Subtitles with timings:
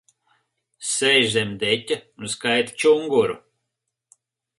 [0.91, 3.37] Sēž zem deķa un skaita čunguru.